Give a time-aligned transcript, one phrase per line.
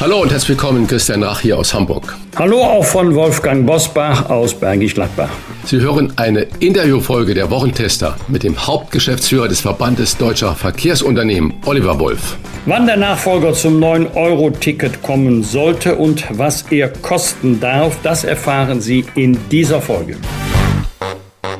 [0.00, 2.16] Hallo und herzlich willkommen, Christian Rach hier aus Hamburg.
[2.34, 5.28] Hallo auch von Wolfgang Bosbach aus Bergisch Gladbach.
[5.66, 12.38] Sie hören eine Interviewfolge der Wochentester mit dem Hauptgeschäftsführer des Verbandes Deutscher Verkehrsunternehmen, Oliver Wolf.
[12.64, 19.04] Wann der Nachfolger zum 9-Euro-Ticket kommen sollte und was er kosten darf, das erfahren Sie
[19.16, 20.16] in dieser Folge.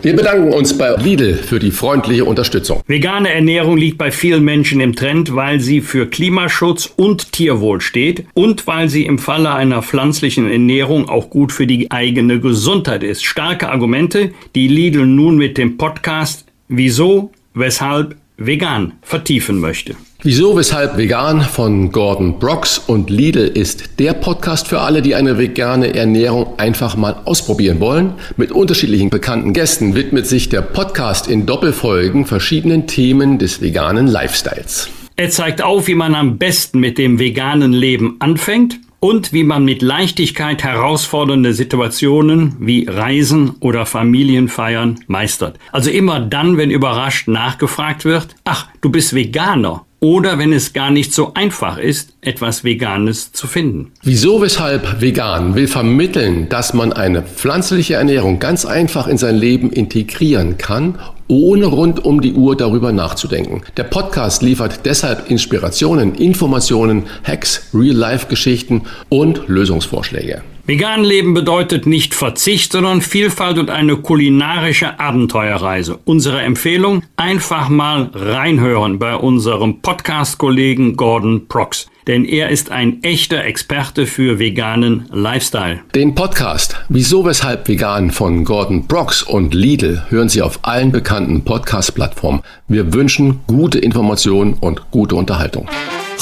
[0.02, 2.80] Wir bedanken uns bei Lidl für die freundliche Unterstützung.
[2.86, 8.24] Vegane Ernährung liegt bei vielen Menschen im Trend, weil sie für Klimaschutz und Tierwohl steht
[8.32, 13.24] und weil sie im Falle einer pflanzlichen Ernährung auch gut für die eigene Gesundheit ist.
[13.24, 19.94] Starke Argumente, die Lidl nun mit dem Podcast Wieso, weshalb vegan vertiefen möchte.
[20.22, 25.38] Wieso, weshalb vegan von Gordon Brooks und Lidl ist der Podcast für alle, die eine
[25.38, 28.14] vegane Ernährung einfach mal ausprobieren wollen.
[28.36, 34.90] Mit unterschiedlichen bekannten Gästen widmet sich der Podcast in Doppelfolgen verschiedenen Themen des veganen Lifestyles.
[35.16, 39.64] Er zeigt auf, wie man am besten mit dem veganen Leben anfängt und wie man
[39.64, 45.58] mit Leichtigkeit herausfordernde Situationen wie Reisen oder Familienfeiern meistert.
[45.72, 50.90] Also immer dann, wenn überrascht nachgefragt wird, ach, du bist Veganer oder wenn es gar
[50.90, 53.92] nicht so einfach ist, etwas Veganes zu finden.
[54.02, 59.70] Wieso, weshalb vegan will vermitteln, dass man eine pflanzliche Ernährung ganz einfach in sein Leben
[59.70, 60.98] integrieren kann,
[61.30, 63.62] ohne rund um die Uhr darüber nachzudenken.
[63.76, 70.42] Der Podcast liefert deshalb Inspirationen, Informationen, Hacks, Real-Life-Geschichten und Lösungsvorschläge.
[70.66, 75.98] Vegan leben bedeutet nicht Verzicht, sondern Vielfalt und eine kulinarische Abenteuerreise.
[76.04, 81.88] Unsere Empfehlung, einfach mal reinhören bei unserem Podcast-Kollegen Gordon Prox.
[82.10, 85.78] Denn er ist ein echter Experte für veganen Lifestyle.
[85.94, 91.44] Den Podcast Wieso, weshalb vegan von Gordon Brox und Lidl hören Sie auf allen bekannten
[91.44, 92.42] Podcast-Plattformen.
[92.66, 95.68] Wir wünschen gute Informationen und gute Unterhaltung.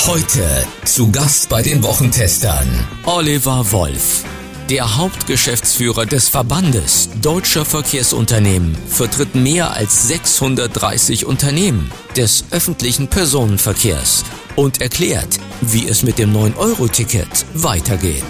[0.06, 0.42] Heute
[0.84, 2.68] zu Gast bei den Wochentestern
[3.06, 4.24] Oliver Wolf.
[4.68, 14.26] Der Hauptgeschäftsführer des Verbandes Deutscher Verkehrsunternehmen vertritt mehr als 630 Unternehmen des öffentlichen Personenverkehrs
[14.58, 18.24] und erklärt, wie es mit dem 9-Euro-Ticket weitergeht.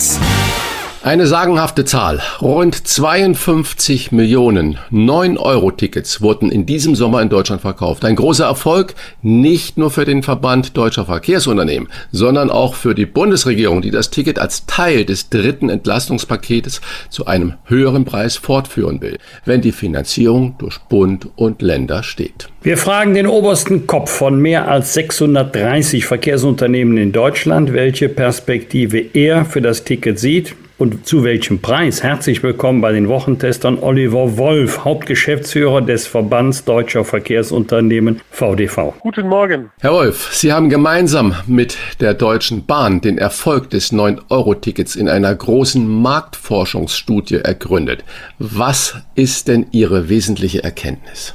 [1.04, 2.20] Eine sagenhafte Zahl.
[2.42, 8.04] Rund 52 Millionen 9-Euro-Tickets wurden in diesem Sommer in Deutschland verkauft.
[8.04, 13.80] Ein großer Erfolg nicht nur für den Verband deutscher Verkehrsunternehmen, sondern auch für die Bundesregierung,
[13.80, 19.60] die das Ticket als Teil des dritten Entlastungspaketes zu einem höheren Preis fortführen will, wenn
[19.60, 22.48] die Finanzierung durch Bund und Länder steht.
[22.60, 29.44] Wir fragen den obersten Kopf von mehr als 630 Verkehrsunternehmen in Deutschland, welche Perspektive er
[29.44, 32.02] für das Ticket sieht und zu welchem Preis.
[32.02, 38.94] Herzlich willkommen bei den Wochentestern Oliver Wolf, Hauptgeschäftsführer des Verbands Deutscher Verkehrsunternehmen VDV.
[39.00, 39.70] Guten Morgen.
[39.80, 45.34] Herr Wolf, Sie haben gemeinsam mit der Deutschen Bahn den Erfolg des 9-Euro-Tickets in einer
[45.34, 48.04] großen Marktforschungsstudie ergründet.
[48.38, 51.34] Was ist denn Ihre wesentliche Erkenntnis?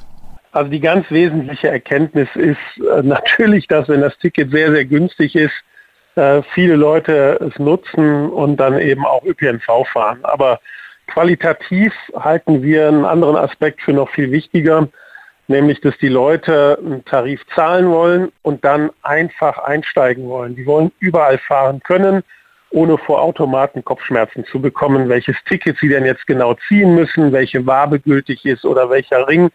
[0.53, 5.35] Also die ganz wesentliche Erkenntnis ist äh, natürlich, dass wenn das Ticket sehr, sehr günstig
[5.35, 5.53] ist,
[6.15, 10.19] äh, viele Leute es nutzen und dann eben auch ÖPNV fahren.
[10.23, 10.59] Aber
[11.07, 14.87] qualitativ halten wir einen anderen Aspekt für noch viel wichtiger,
[15.47, 20.55] nämlich dass die Leute einen Tarif zahlen wollen und dann einfach einsteigen wollen.
[20.55, 22.23] Die wollen überall fahren können,
[22.69, 27.65] ohne vor Automaten Kopfschmerzen zu bekommen, welches Ticket sie denn jetzt genau ziehen müssen, welche
[27.67, 29.49] Wabe gültig ist oder welcher Ring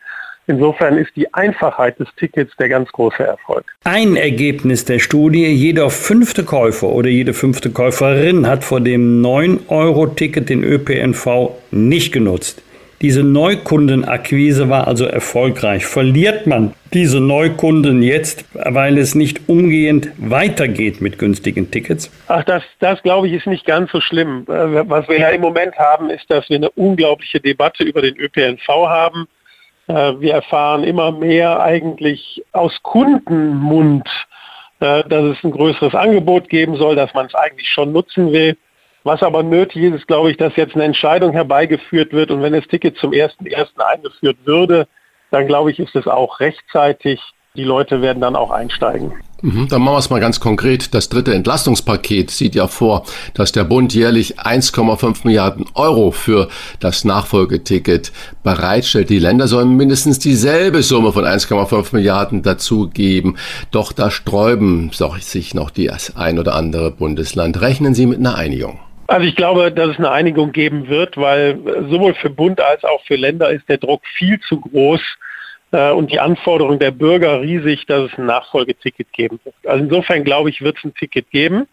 [0.48, 3.66] Insofern ist die Einfachheit des Tickets der ganz große Erfolg.
[3.84, 10.48] Ein Ergebnis der Studie, jeder fünfte Käufer oder jede fünfte Käuferin hat vor dem 9-Euro-Ticket
[10.48, 12.62] den ÖPNV nicht genutzt.
[13.02, 15.84] Diese Neukundenakquise war also erfolgreich.
[15.84, 22.10] Verliert man diese Neukunden jetzt, weil es nicht umgehend weitergeht mit günstigen Tickets?
[22.26, 24.46] Ach, das, das glaube ich ist nicht ganz so schlimm.
[24.48, 28.16] Äh, was wir ja im Moment haben, ist, dass wir eine unglaubliche Debatte über den
[28.16, 29.28] ÖPNV haben
[29.88, 34.08] wir erfahren immer mehr eigentlich aus Kundenmund,
[34.80, 38.56] äh, dass es ein größeres Angebot geben soll, dass man es eigentlich schon nutzen will.
[39.04, 42.52] Was aber nötig ist, ist, glaube ich, dass jetzt eine Entscheidung herbeigeführt wird und wenn
[42.52, 43.78] das Ticket zum 1.1.
[43.78, 44.86] eingeführt würde,
[45.30, 47.20] dann glaube ich, ist es auch rechtzeitig.
[47.54, 49.12] Die Leute werden dann auch einsteigen.
[49.40, 50.94] Mhm, dann machen wir es mal ganz konkret.
[50.94, 53.04] Das dritte Entlastungspaket sieht ja vor,
[53.34, 56.48] dass der Bund jährlich 1,5 Milliarden Euro für
[56.80, 58.12] das Nachfolgeticket
[58.42, 59.10] bereitstellt.
[59.10, 63.38] Die Länder sollen mindestens dieselbe Summe von 1,5 Milliarden dazugeben.
[63.70, 64.90] Doch da sträuben
[65.20, 67.60] sich noch die ein oder andere Bundesland.
[67.60, 68.80] Rechnen Sie mit einer Einigung?
[69.06, 71.58] Also ich glaube, dass es eine Einigung geben wird, weil
[71.88, 75.00] sowohl für Bund als auch für Länder ist der Druck viel zu groß,
[75.70, 79.54] und die Anforderung der Bürger riesig, dass es ein Nachfolgeticket geben wird.
[79.66, 81.66] Also insofern glaube ich, wird es ein Ticket geben.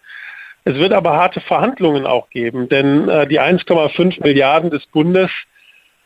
[0.66, 5.30] Es wird aber harte Verhandlungen auch geben, denn äh, die 1,5 Milliarden des Bundes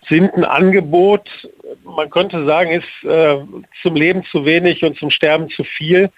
[0.07, 1.29] sind ein Angebot,
[1.83, 3.37] man könnte sagen, ist äh,
[3.81, 6.09] zum Leben zu wenig und zum Sterben zu viel.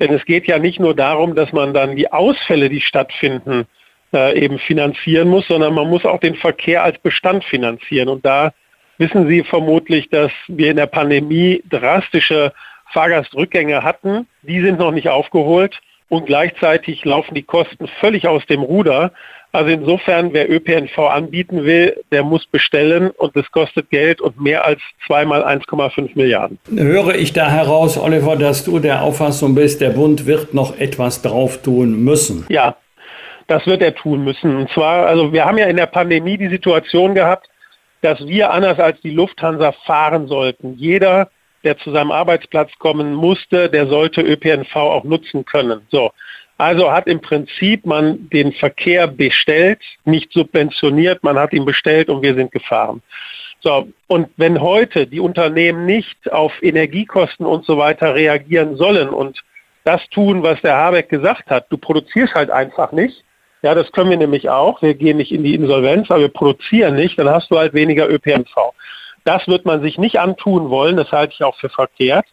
[0.00, 3.66] Denn es geht ja nicht nur darum, dass man dann die Ausfälle, die stattfinden,
[4.12, 8.08] äh, eben finanzieren muss, sondern man muss auch den Verkehr als Bestand finanzieren.
[8.08, 8.52] Und da
[8.98, 12.52] wissen Sie vermutlich, dass wir in der Pandemie drastische
[12.92, 14.26] Fahrgastrückgänge hatten.
[14.42, 19.12] Die sind noch nicht aufgeholt und gleichzeitig laufen die Kosten völlig aus dem Ruder.
[19.50, 24.66] Also insofern, wer ÖPNV anbieten will, der muss bestellen und das kostet Geld und mehr
[24.66, 26.58] als zweimal 1,5 Milliarden.
[26.70, 31.22] Höre ich da heraus, Oliver, dass du der Auffassung bist, der Bund wird noch etwas
[31.22, 32.44] drauf tun müssen?
[32.50, 32.76] Ja,
[33.46, 34.54] das wird er tun müssen.
[34.54, 37.48] Und zwar, also wir haben ja in der Pandemie die Situation gehabt,
[38.02, 40.74] dass wir anders als die Lufthansa fahren sollten.
[40.74, 41.30] Jeder,
[41.64, 45.82] der zu seinem Arbeitsplatz kommen musste, der sollte ÖPNV auch nutzen können.
[45.90, 46.12] So.
[46.56, 52.22] Also hat im Prinzip man den Verkehr bestellt, nicht subventioniert, man hat ihn bestellt und
[52.22, 53.00] wir sind gefahren.
[53.60, 59.42] So, und wenn heute die Unternehmen nicht auf Energiekosten und so weiter reagieren sollen und
[59.84, 63.24] das tun, was der Habeck gesagt hat, du produzierst halt einfach nicht,
[63.62, 64.82] ja, das können wir nämlich auch.
[64.82, 67.18] Wir gehen nicht in die Insolvenz, aber wir produzieren nicht.
[67.18, 68.72] Dann hast du halt weniger ÖPNV.
[69.24, 70.96] Das wird man sich nicht antun wollen.
[70.96, 72.26] Das halte ich auch für verkehrt.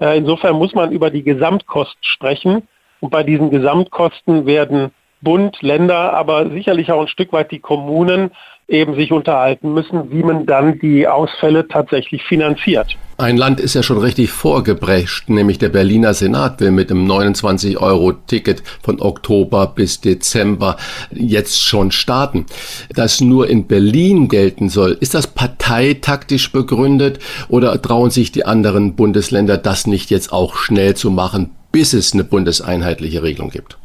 [0.00, 2.66] Äh, insofern muss man über die Gesamtkosten sprechen.
[3.00, 4.92] Und bei diesen Gesamtkosten werden
[5.22, 8.30] Bund, Länder, aber sicherlich auch ein Stück weit die Kommunen
[8.70, 12.96] eben sich unterhalten müssen, wie man dann die Ausfälle tatsächlich finanziert.
[13.18, 18.62] Ein Land ist ja schon richtig vorgebrecht, nämlich der Berliner Senat will mit einem 29-Euro-Ticket
[18.82, 20.76] von Oktober bis Dezember
[21.10, 22.46] jetzt schon starten.
[22.94, 27.18] Das nur in Berlin gelten soll, ist das parteitaktisch begründet
[27.48, 32.14] oder trauen sich die anderen Bundesländer das nicht jetzt auch schnell zu machen, bis es
[32.14, 33.79] eine bundeseinheitliche Regelung gibt?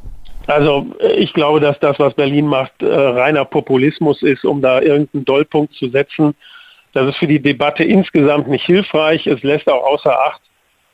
[0.48, 5.26] Also ich glaube, dass das, was Berlin macht, äh, reiner Populismus ist, um da irgendeinen
[5.26, 6.36] Dollpunkt zu setzen.
[6.94, 9.26] Das ist für die Debatte insgesamt nicht hilfreich.
[9.28, 10.42] Es lässt auch außer Acht,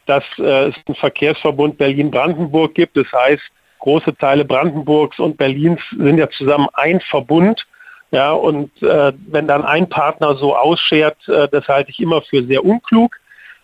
[0.06, 2.96] dass äh, es einen Verkehrsverbund Berlin-Brandenburg gibt.
[2.96, 3.44] Das heißt,
[3.80, 7.66] große Teile Brandenburgs und Berlins sind ja zusammen ein Verbund.
[8.12, 12.44] Ja, und äh, wenn dann ein Partner so ausschert, äh, das halte ich immer für
[12.44, 13.16] sehr unklug.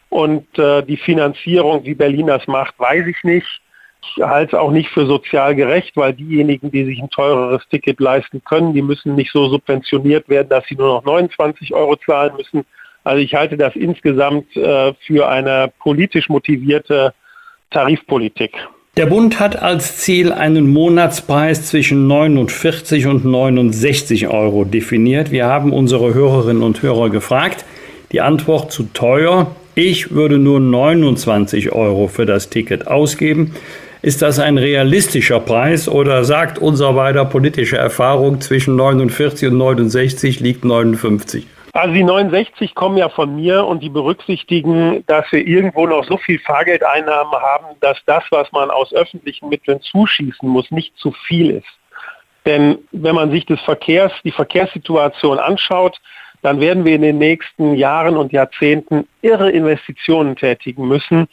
[0.09, 3.61] Und äh, die Finanzierung, wie Berlin das macht, weiß ich nicht.
[4.15, 7.99] Ich halte es auch nicht für sozial gerecht, weil diejenigen, die sich ein teureres Ticket
[7.99, 12.33] leisten können, die müssen nicht so subventioniert werden, dass sie nur noch 29 Euro zahlen
[12.37, 12.65] müssen.
[13.03, 17.13] Also ich halte das insgesamt äh, für eine politisch motivierte
[17.71, 18.53] Tarifpolitik.
[18.97, 25.31] Der Bund hat als Ziel einen Monatspreis zwischen 49 und 69 Euro definiert.
[25.31, 27.63] Wir haben unsere Hörerinnen und Hörer gefragt.
[28.11, 29.55] Die Antwort zu teuer.
[29.75, 33.53] Ich würde nur 29 Euro für das Ticket ausgeben.
[34.01, 40.39] Ist das ein realistischer Preis oder sagt unser beider politische Erfahrung zwischen 49 und 69
[40.39, 41.47] liegt 59?
[41.73, 46.17] Also die 69 kommen ja von mir und die berücksichtigen, dass wir irgendwo noch so
[46.17, 51.51] viel Fahrgeldeinnahmen haben, dass das, was man aus öffentlichen Mitteln zuschießen muss, nicht zu viel
[51.51, 51.67] ist.
[52.45, 55.99] Denn wenn man sich des Verkehrs, die Verkehrssituation anschaut,
[56.41, 61.27] dann werden wir in den nächsten Jahren und Jahrzehnten irre Investitionen tätigen müssen,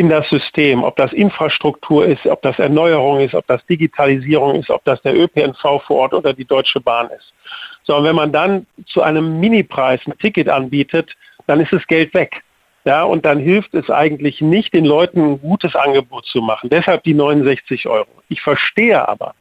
[0.00, 4.70] in das System, ob das Infrastruktur ist, ob das Erneuerung ist, ob das Digitalisierung ist,
[4.70, 7.34] ob das der ÖPNV vor Ort oder die Deutsche Bahn ist.
[7.82, 11.14] So, und wenn man dann zu einem Minipreis ein Ticket anbietet,
[11.46, 12.42] dann ist das Geld weg.
[12.86, 16.70] Ja, und dann hilft es eigentlich nicht, den Leuten ein gutes Angebot zu machen.
[16.70, 18.08] Deshalb die 69 Euro.
[18.30, 19.34] Ich verstehe aber,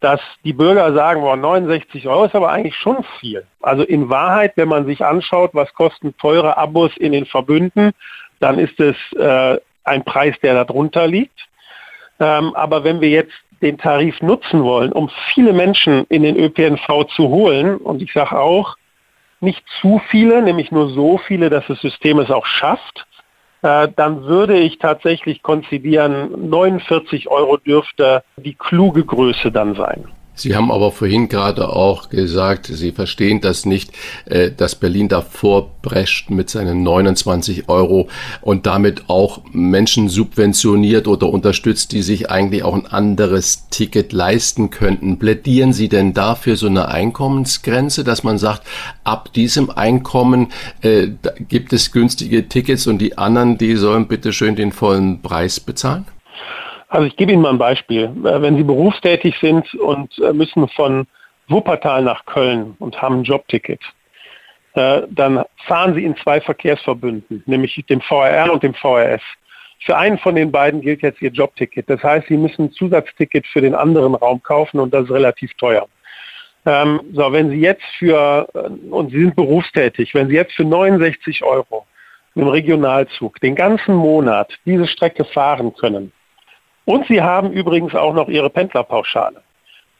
[0.00, 3.46] dass die Bürger sagen, boah, 69 Euro ist aber eigentlich schon viel.
[3.62, 7.92] Also in Wahrheit, wenn man sich anschaut, was kosten teure Abos in den Verbünden,
[8.38, 11.48] dann ist es äh, ein Preis, der darunter liegt.
[12.20, 17.06] Ähm, aber wenn wir jetzt den Tarif nutzen wollen, um viele Menschen in den ÖPNV
[17.14, 18.76] zu holen, und ich sage auch,
[19.40, 23.06] nicht zu viele, nämlich nur so viele, dass das System es auch schafft,
[23.62, 30.06] äh, dann würde ich tatsächlich konzidieren, 49 Euro dürfte die kluge Größe dann sein.
[30.38, 33.90] Sie haben aber vorhin gerade auch gesagt, Sie verstehen das nicht,
[34.26, 38.08] äh, dass Berlin davor prescht mit seinen 29 Euro
[38.40, 44.70] und damit auch Menschen subventioniert oder unterstützt, die sich eigentlich auch ein anderes Ticket leisten
[44.70, 45.18] könnten.
[45.18, 48.66] Plädieren Sie denn dafür so eine Einkommensgrenze, dass man sagt,
[49.02, 50.48] ab diesem Einkommen
[50.82, 51.08] äh,
[51.48, 56.06] gibt es günstige Tickets und die anderen, die sollen bitte schön den vollen Preis bezahlen?
[56.88, 58.04] Also ich gebe Ihnen mal ein Beispiel.
[58.04, 61.06] Äh, wenn Sie berufstätig sind und äh, müssen von
[61.48, 63.80] Wuppertal nach Köln und haben ein Jobticket,
[64.74, 69.22] äh, dann fahren Sie in zwei Verkehrsverbünden, nämlich dem VRR und dem VRS.
[69.80, 71.88] Für einen von den beiden gilt jetzt Ihr Jobticket.
[71.88, 75.54] Das heißt, Sie müssen ein Zusatzticket für den anderen Raum kaufen und das ist relativ
[75.54, 75.86] teuer.
[76.66, 78.48] Ähm, so, wenn Sie jetzt für,
[78.90, 81.86] und Sie sind berufstätig, wenn Sie jetzt für 69 Euro
[82.34, 86.12] im Regionalzug den ganzen Monat diese Strecke fahren können,
[86.88, 89.42] und Sie haben übrigens auch noch Ihre Pendlerpauschale.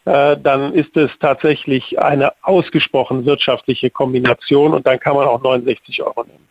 [0.07, 6.03] Äh, dann ist es tatsächlich eine ausgesprochen wirtschaftliche Kombination und dann kann man auch 69
[6.03, 6.49] Euro nehmen.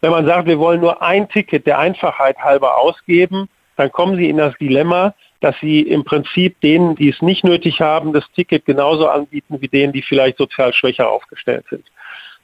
[0.00, 4.28] Wenn man sagt, wir wollen nur ein Ticket der Einfachheit halber ausgeben, dann kommen Sie
[4.28, 8.66] in das Dilemma, dass Sie im Prinzip denen, die es nicht nötig haben, das Ticket
[8.66, 11.84] genauso anbieten wie denen, die vielleicht sozial schwächer aufgestellt sind.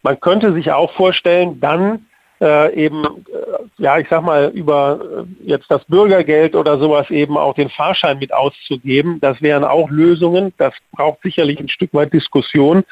[0.02, 2.06] Man könnte sich auch vorstellen, dann
[2.40, 7.36] äh, eben, äh, ja, ich sag mal, über äh, jetzt das Bürgergeld oder sowas eben
[7.36, 9.18] auch den Fahrschein mit auszugeben.
[9.20, 10.54] Das wären auch Lösungen.
[10.56, 12.84] Das braucht sicherlich ein Stück weit Diskussion.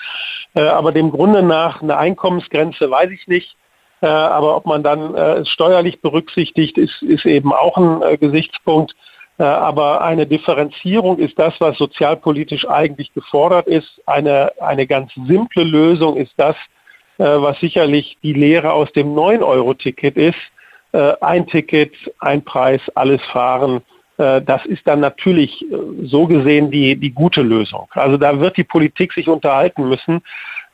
[0.55, 3.57] Äh, aber dem Grunde nach eine Einkommensgrenze weiß ich nicht.
[4.02, 8.95] Äh, aber ob man dann äh, es steuerlich berücksichtigt, ist, ist eben auch ein Gesichtspunkt.
[9.40, 14.02] Aber eine Differenzierung ist das, was sozialpolitisch eigentlich gefordert ist.
[14.05, 16.57] Eine, eine ganz simple Lösung ist das,
[17.18, 20.38] was sicherlich die Lehre aus dem 9-Euro-Ticket ist.
[20.92, 23.82] Äh, ein Ticket, ein Preis, alles fahren.
[24.16, 25.64] Äh, das ist dann natürlich
[26.02, 27.88] so gesehen die, die gute Lösung.
[27.90, 30.22] Also da wird die Politik sich unterhalten müssen,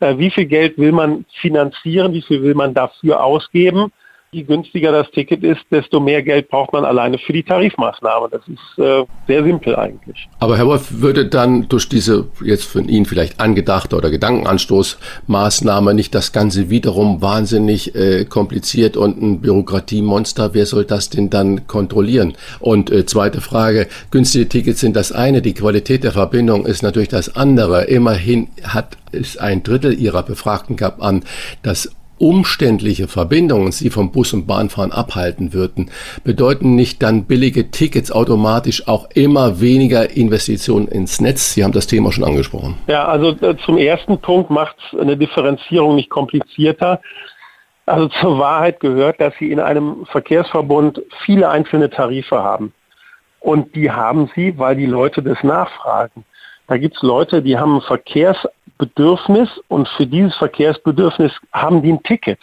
[0.00, 3.92] wie viel Geld will man finanzieren, wie viel will man dafür ausgeben
[4.34, 8.28] je günstiger das Ticket ist, desto mehr Geld braucht man alleine für die Tarifmaßnahme.
[8.30, 10.28] Das ist äh, sehr simpel eigentlich.
[10.40, 16.14] Aber Herr Wolf, würde dann durch diese jetzt von Ihnen vielleicht angedachte oder Gedankenanstoßmaßnahme nicht
[16.14, 20.54] das Ganze wiederum wahnsinnig äh, kompliziert und ein Bürokratiemonster?
[20.54, 22.34] Wer soll das denn dann kontrollieren?
[22.60, 27.08] Und äh, zweite Frage, günstige Tickets sind das eine, die Qualität der Verbindung ist natürlich
[27.08, 27.84] das andere.
[27.84, 31.24] Immerhin hat es ein Drittel Ihrer Befragten gab an,
[31.62, 31.90] dass
[32.24, 35.90] umständliche Verbindungen sie vom Bus- und Bahnfahren abhalten würden,
[36.24, 41.52] bedeuten nicht dann billige Tickets automatisch auch immer weniger Investitionen ins Netz?
[41.52, 42.76] Sie haben das Thema schon angesprochen.
[42.86, 47.02] Ja, also äh, zum ersten Punkt macht eine Differenzierung nicht komplizierter.
[47.84, 52.72] Also zur Wahrheit gehört, dass Sie in einem Verkehrsverbund viele einzelne Tarife haben.
[53.40, 56.24] Und die haben Sie, weil die Leute das nachfragen.
[56.68, 57.82] Da gibt es Leute, die haben ein
[58.78, 62.38] Verkehrsbedürfnis und für dieses Verkehrsbedürfnis haben die ein Ticket.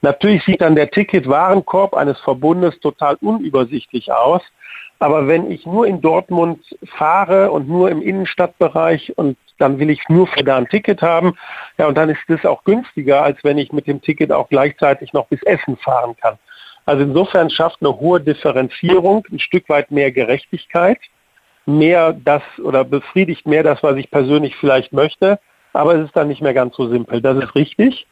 [0.00, 4.42] Natürlich sieht dann der Ticketwarenkorb eines Verbundes total unübersichtlich aus.
[4.98, 6.60] Aber wenn ich nur in Dortmund
[6.96, 11.34] fahre und nur im Innenstadtbereich und dann will ich nur für da ein Ticket haben,
[11.78, 15.12] ja, und dann ist das auch günstiger, als wenn ich mit dem Ticket auch gleichzeitig
[15.12, 16.38] noch bis Essen fahren kann.
[16.86, 20.98] Also insofern schafft eine hohe Differenzierung ein Stück weit mehr Gerechtigkeit
[21.66, 25.38] mehr das oder befriedigt mehr das, was ich persönlich vielleicht möchte.
[25.72, 27.20] Aber es ist dann nicht mehr ganz so simpel.
[27.20, 28.06] Das ist richtig.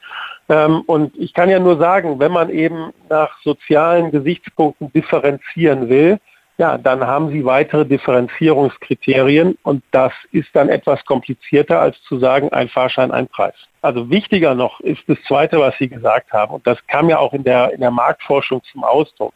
[0.49, 6.19] Ähm, und ich kann ja nur sagen, wenn man eben nach sozialen Gesichtspunkten differenzieren will,
[6.61, 12.53] ja, dann haben Sie weitere Differenzierungskriterien und das ist dann etwas komplizierter als zu sagen,
[12.53, 13.55] ein Fahrschein, ein Preis.
[13.81, 17.33] Also wichtiger noch ist das Zweite, was Sie gesagt haben und das kam ja auch
[17.33, 19.33] in der, in der Marktforschung zum Ausdruck.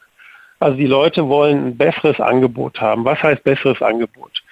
[0.61, 3.07] Also die Leute wollen ein besseres Angebot haben.
[3.07, 4.43] Was heißt besseres Angebot?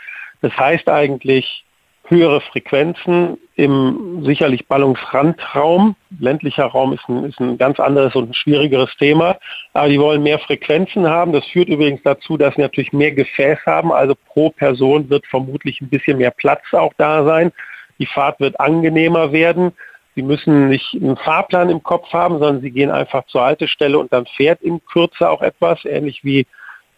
[0.40, 1.64] Das heißt eigentlich
[2.12, 5.96] höhere Frequenzen im sicherlich Ballungsrandraum.
[6.18, 9.36] Ländlicher Raum ist ein, ist ein ganz anderes und ein schwierigeres Thema.
[9.72, 11.32] Aber die wollen mehr Frequenzen haben.
[11.32, 13.92] Das führt übrigens dazu, dass sie natürlich mehr Gefäß haben.
[13.92, 17.52] Also pro Person wird vermutlich ein bisschen mehr Platz auch da sein.
[17.98, 19.72] Die Fahrt wird angenehmer werden.
[20.14, 24.12] Sie müssen nicht einen Fahrplan im Kopf haben, sondern Sie gehen einfach zur Haltestelle und
[24.12, 26.46] dann fährt in Kürze auch etwas, ähnlich wie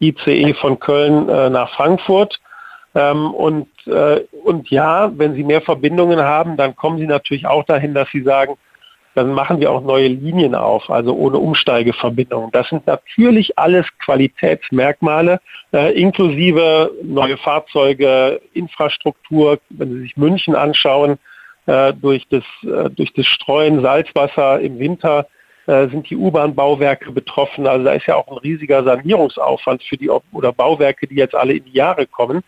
[0.00, 2.40] ICE von Köln äh, nach Frankfurt.
[2.94, 7.64] Ähm, und, äh, und ja, wenn Sie mehr Verbindungen haben, dann kommen Sie natürlich auch
[7.64, 8.56] dahin, dass Sie sagen,
[9.14, 12.50] dann machen wir auch neue Linien auf, also ohne Umsteigeverbindungen.
[12.50, 15.40] Das sind natürlich alles Qualitätsmerkmale,
[15.72, 19.60] äh, inklusive neue Fahrzeuge, Infrastruktur.
[19.70, 21.18] Wenn Sie sich München anschauen,
[21.66, 25.26] äh, durch, das, äh, durch das Streuen Salzwasser im Winter
[25.66, 27.66] äh, sind die U-Bahn-Bauwerke betroffen.
[27.66, 31.54] Also da ist ja auch ein riesiger Sanierungsaufwand für die oder Bauwerke, die jetzt alle
[31.54, 32.42] in die Jahre kommen.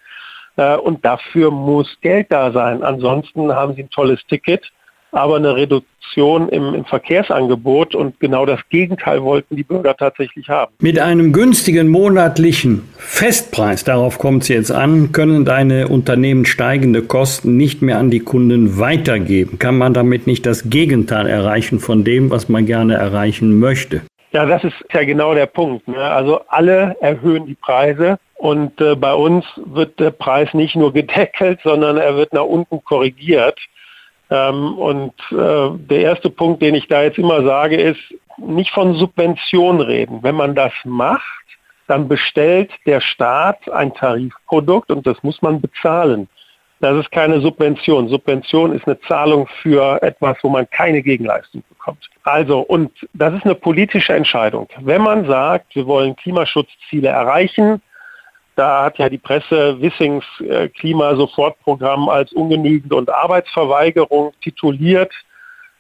[0.56, 2.82] Äh, und dafür muss Geld da sein.
[2.82, 4.72] Ansonsten haben Sie ein tolles Ticket,
[5.12, 10.72] aber eine Reduktion im, im, Verkehrsangebot und genau das Gegenteil wollten die Bürger tatsächlich haben.
[10.80, 17.56] Mit einem günstigen monatlichen Festpreis, darauf kommt es jetzt an, können deine Unternehmen steigende Kosten
[17.56, 19.58] nicht mehr an die Kunden weitergeben.
[19.58, 24.02] Kann man damit nicht das Gegenteil erreichen von dem, was man gerne erreichen möchte?
[24.36, 25.88] Ja, das ist ja genau der Punkt.
[25.88, 25.96] Ne?
[25.96, 31.58] Also alle erhöhen die Preise und äh, bei uns wird der Preis nicht nur gedeckelt,
[31.64, 33.58] sondern er wird nach unten korrigiert.
[34.28, 37.98] Ähm, und äh, der erste Punkt, den ich da jetzt immer sage, ist,
[38.36, 40.22] nicht von Subvention reden.
[40.22, 41.46] Wenn man das macht,
[41.86, 46.28] dann bestellt der Staat ein Tarifprodukt und das muss man bezahlen.
[46.80, 48.08] Das ist keine Subvention.
[48.08, 52.08] Subvention ist eine Zahlung für etwas, wo man keine Gegenleistung bekommt.
[52.24, 54.68] Also, und das ist eine politische Entscheidung.
[54.80, 57.80] Wenn man sagt, wir wollen Klimaschutzziele erreichen,
[58.56, 65.12] da hat ja die Presse Wissings äh, Klimasofortprogramm als ungenügend und Arbeitsverweigerung tituliert.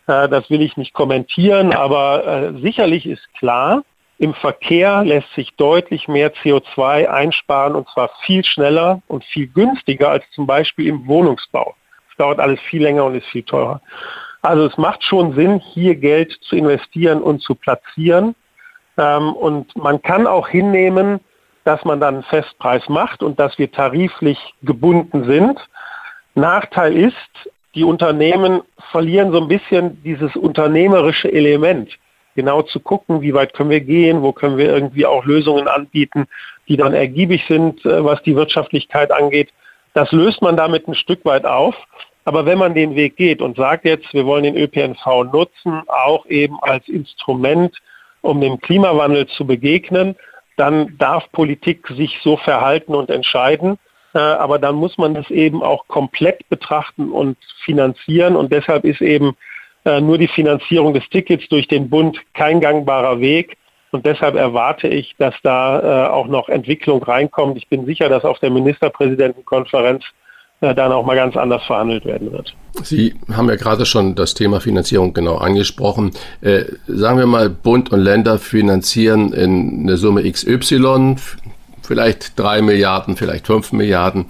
[0.06, 3.82] Äh, das will ich nicht kommentieren, aber äh, sicherlich ist klar,
[4.18, 10.10] im Verkehr lässt sich deutlich mehr CO2 einsparen und zwar viel schneller und viel günstiger
[10.10, 11.74] als zum Beispiel im Wohnungsbau.
[12.10, 13.82] Es dauert alles viel länger und ist viel teurer.
[14.40, 18.34] Also es macht schon Sinn, hier Geld zu investieren und zu platzieren.
[18.96, 21.20] Ähm, und man kann auch hinnehmen,
[21.64, 25.58] dass man dann einen Festpreis macht und dass wir tariflich gebunden sind.
[26.34, 31.98] Nachteil ist, die Unternehmen verlieren so ein bisschen dieses unternehmerische Element
[32.36, 36.26] genau zu gucken, wie weit können wir gehen, wo können wir irgendwie auch Lösungen anbieten,
[36.68, 39.50] die dann ergiebig sind, äh, was die Wirtschaftlichkeit angeht.
[39.94, 41.74] Das löst man damit ein Stück weit auf.
[42.24, 46.26] Aber wenn man den Weg geht und sagt jetzt, wir wollen den ÖPNV nutzen, auch
[46.26, 47.76] eben als Instrument,
[48.20, 50.16] um dem Klimawandel zu begegnen,
[50.56, 53.78] dann darf Politik sich so verhalten und entscheiden.
[54.12, 58.34] Äh, aber dann muss man das eben auch komplett betrachten und finanzieren.
[58.34, 59.36] Und deshalb ist eben
[60.00, 63.56] nur die Finanzierung des Tickets durch den Bund kein gangbarer Weg.
[63.92, 67.56] Und deshalb erwarte ich, dass da äh, auch noch Entwicklung reinkommt.
[67.56, 70.04] Ich bin sicher, dass auf der Ministerpräsidentenkonferenz
[70.60, 72.54] äh, dann auch mal ganz anders verhandelt werden wird.
[72.82, 76.12] Sie haben ja gerade schon das Thema Finanzierung genau angesprochen.
[76.40, 81.16] Äh, sagen wir mal, Bund und Länder finanzieren in eine Summe XY,
[81.82, 84.26] vielleicht drei Milliarden, vielleicht fünf Milliarden.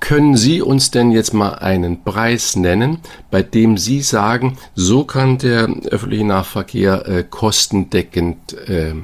[0.00, 5.38] Können Sie uns denn jetzt mal einen Preis nennen, bei dem Sie sagen, so kann
[5.38, 8.94] der öffentliche Nahverkehr äh, kostendeckend äh,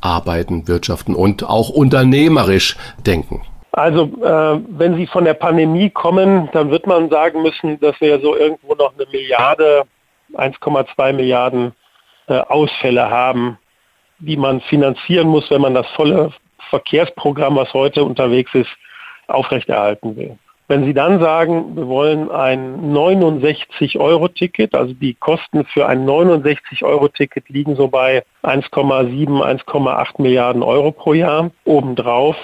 [0.00, 3.42] arbeiten, wirtschaften und auch unternehmerisch denken?
[3.72, 8.18] Also äh, wenn Sie von der Pandemie kommen, dann wird man sagen müssen, dass wir
[8.20, 9.82] so irgendwo noch eine Milliarde,
[10.32, 11.72] 1,2 Milliarden
[12.28, 13.58] äh, Ausfälle haben,
[14.18, 16.32] die man finanzieren muss, wenn man das volle
[16.70, 18.70] Verkehrsprogramm, was heute unterwegs ist,
[19.28, 20.38] aufrechterhalten will.
[20.68, 27.76] Wenn Sie dann sagen, wir wollen ein 69-Euro-Ticket, also die Kosten für ein 69-Euro-Ticket liegen
[27.76, 32.36] so bei 1,7, 1,8 Milliarden Euro pro Jahr obendrauf,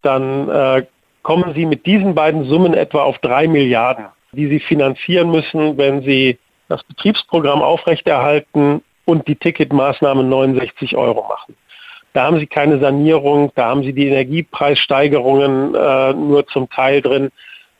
[0.00, 0.86] dann äh,
[1.22, 6.00] kommen Sie mit diesen beiden Summen etwa auf drei Milliarden, die Sie finanzieren müssen, wenn
[6.02, 6.38] Sie
[6.68, 11.54] das Betriebsprogramm aufrechterhalten und die Ticketmaßnahmen 69 Euro machen.
[12.12, 17.30] Da haben Sie keine Sanierung, da haben Sie die Energiepreissteigerungen äh, nur zum Teil drin.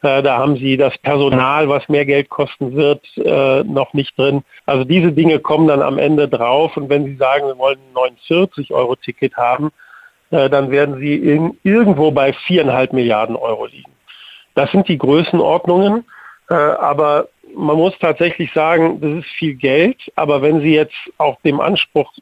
[0.03, 4.43] Äh, da haben Sie das Personal, was mehr Geld kosten wird, äh, noch nicht drin.
[4.67, 6.77] Also diese Dinge kommen dann am Ende drauf.
[6.77, 9.71] Und wenn Sie sagen, wir wollen ein 49-Euro-Ticket haben,
[10.31, 13.93] äh, dann werden Sie in, irgendwo bei viereinhalb Milliarden Euro liegen.
[14.55, 16.05] Das sind die Größenordnungen.
[16.51, 21.41] Äh, aber man muss tatsächlich sagen, das ist viel Geld, aber wenn Sie jetzt auch
[21.43, 22.13] dem Anspruch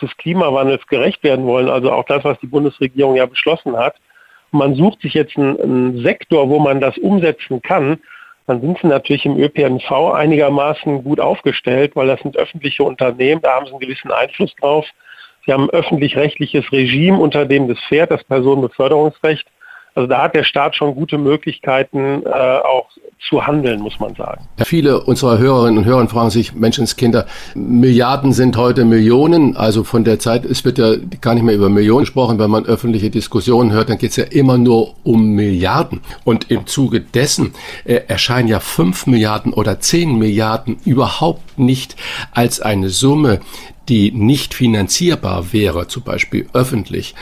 [0.00, 3.96] des Klimawandels gerecht werden wollen, also auch das, was die Bundesregierung ja beschlossen hat,
[4.50, 7.98] man sucht sich jetzt einen, einen Sektor, wo man das umsetzen kann,
[8.46, 13.54] dann sind sie natürlich im ÖPNV einigermaßen gut aufgestellt, weil das sind öffentliche Unternehmen, da
[13.54, 14.86] haben sie einen gewissen Einfluss drauf.
[15.46, 19.46] Sie haben ein öffentlich-rechtliches Regime, unter dem das fährt, das Personenbeförderungsrecht.
[19.94, 22.88] Also da hat der Staat schon gute Möglichkeiten, äh, auch
[23.28, 24.46] zu handeln, muss man sagen.
[24.64, 29.56] Viele unserer Hörerinnen und Hörer fragen sich, Menschenskinder, Milliarden sind heute Millionen.
[29.56, 32.38] Also von der Zeit, es wird ja gar nicht mehr über Millionen gesprochen.
[32.38, 36.00] Wenn man öffentliche Diskussionen hört, dann geht es ja immer nur um Milliarden.
[36.24, 37.54] Und im Zuge dessen
[37.84, 41.96] äh, erscheinen ja fünf Milliarden oder zehn Milliarden überhaupt nicht
[42.32, 43.40] als eine Summe,
[43.88, 47.14] die nicht finanzierbar wäre, zum Beispiel öffentlich.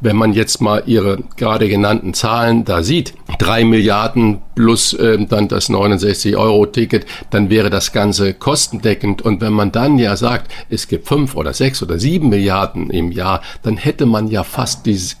[0.00, 5.48] Wenn man jetzt mal Ihre gerade genannten Zahlen da sieht, drei Milliarden plus äh, dann
[5.48, 9.22] das 69-Euro-Ticket, dann wäre das Ganze kostendeckend.
[9.22, 13.12] Und wenn man dann ja sagt, es gibt fünf oder sechs oder sieben Milliarden im
[13.12, 15.16] Jahr, dann hätte man ja fast diese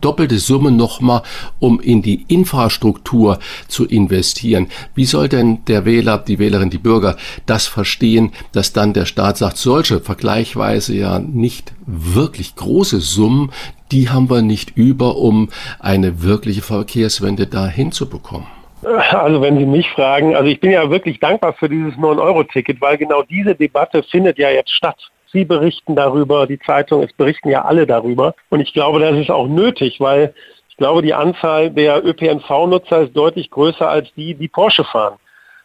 [0.00, 1.22] doppelte Summe nochmal,
[1.60, 3.38] um in die Infrastruktur
[3.68, 4.68] zu investieren.
[4.94, 9.36] Wie soll denn der Wähler, die Wählerin, die Bürger das verstehen, dass dann der Staat
[9.36, 13.50] sagt, solche vergleichsweise ja nicht wirklich große Summen,
[13.90, 15.48] die haben wir nicht über, um
[15.80, 18.46] eine wirkliche Verkehrswende da hinzubekommen.
[18.82, 22.96] Also wenn Sie mich fragen, also ich bin ja wirklich dankbar für dieses 9-Euro-Ticket, weil
[22.96, 24.98] genau diese Debatte findet ja jetzt statt.
[25.32, 28.34] Sie berichten darüber, die Zeitung, es berichten ja alle darüber.
[28.50, 30.32] Und ich glaube, das ist auch nötig, weil
[30.70, 35.18] ich glaube, die Anzahl der ÖPNV-Nutzer ist deutlich größer als die, die Porsche fahren.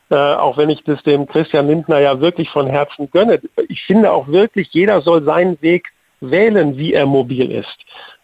[0.09, 3.39] Äh, auch wenn ich das dem Christian Lindner ja wirklich von Herzen gönne.
[3.69, 5.92] Ich finde auch wirklich, jeder soll seinen Weg
[6.31, 7.77] wählen, wie er mobil ist.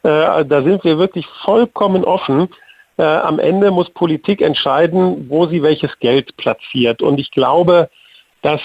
[0.03, 2.49] Äh, da sind wir wirklich vollkommen offen.
[2.97, 7.01] Äh, am Ende muss Politik entscheiden, wo sie welches Geld platziert.
[7.01, 7.89] Und ich glaube,
[8.41, 8.62] dass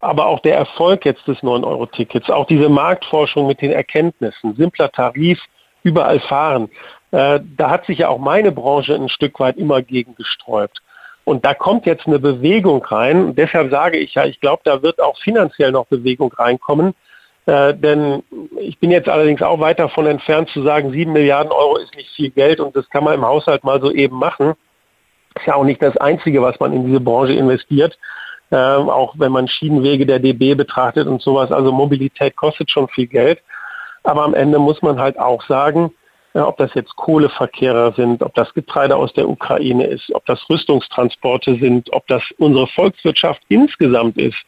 [0.00, 5.40] aber auch der Erfolg jetzt des 9-Euro-Tickets, auch diese Marktforschung mit den Erkenntnissen, simpler Tarif,
[5.82, 6.68] überall fahren,
[7.10, 10.80] äh, da hat sich ja auch meine Branche ein Stück weit immer gegen gesträubt.
[11.24, 13.24] Und da kommt jetzt eine Bewegung rein.
[13.24, 16.94] Und deshalb sage ich ja, ich glaube, da wird auch finanziell noch Bewegung reinkommen.
[17.46, 18.22] Äh, denn
[18.58, 22.10] ich bin jetzt allerdings auch weit davon entfernt zu sagen, sieben Milliarden Euro ist nicht
[22.14, 24.54] viel Geld und das kann man im Haushalt mal so eben machen.
[25.34, 27.98] Ist ja auch nicht das Einzige, was man in diese Branche investiert.
[28.50, 31.50] Äh, auch wenn man Schienenwege der DB betrachtet und sowas.
[31.50, 33.42] Also Mobilität kostet schon viel Geld.
[34.04, 35.92] Aber am Ende muss man halt auch sagen,
[36.34, 40.40] äh, ob das jetzt Kohleverkehrer sind, ob das Getreide aus der Ukraine ist, ob das
[40.48, 44.38] Rüstungstransporte sind, ob das unsere Volkswirtschaft insgesamt ist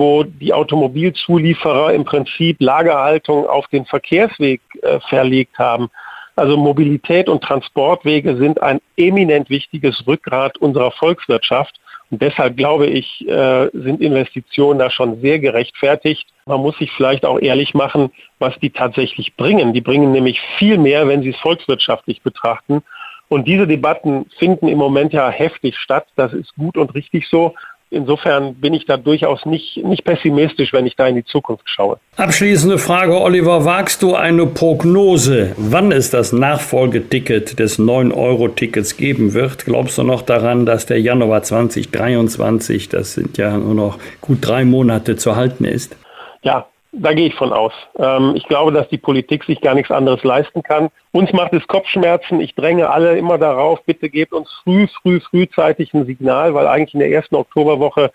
[0.00, 5.90] wo die Automobilzulieferer im Prinzip Lagerhaltung auf den Verkehrsweg äh, verlegt haben.
[6.36, 11.78] Also Mobilität und Transportwege sind ein eminent wichtiges Rückgrat unserer Volkswirtschaft.
[12.10, 16.26] Und deshalb glaube ich, äh, sind Investitionen da schon sehr gerechtfertigt.
[16.46, 19.74] Man muss sich vielleicht auch ehrlich machen, was die tatsächlich bringen.
[19.74, 22.82] Die bringen nämlich viel mehr, wenn sie es volkswirtschaftlich betrachten.
[23.28, 26.06] Und diese Debatten finden im Moment ja heftig statt.
[26.16, 27.54] Das ist gut und richtig so.
[27.92, 31.98] Insofern bin ich da durchaus nicht, nicht pessimistisch, wenn ich da in die Zukunft schaue.
[32.16, 33.64] Abschließende Frage, Oliver.
[33.64, 39.64] Wagst du eine Prognose, wann es das Nachfolgeticket des 9-Euro-Tickets geben wird?
[39.64, 44.64] Glaubst du noch daran, dass der Januar 2023, das sind ja nur noch gut drei
[44.64, 45.96] Monate zu halten ist?
[46.42, 47.72] Ja, da gehe ich von aus.
[47.98, 50.88] Ähm, ich glaube, dass die Politik sich gar nichts anderes leisten kann.
[51.12, 52.40] Uns macht es Kopfschmerzen.
[52.40, 56.94] Ich dränge alle immer darauf, bitte gebt uns früh, früh, frühzeitig ein Signal, weil eigentlich
[56.94, 58.10] in der ersten Oktoberwoche